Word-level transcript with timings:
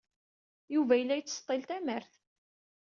Yuba 0.73 0.93
yella 0.97 1.15
yettseḍḍil 1.17 1.63
tamart. 1.65 2.13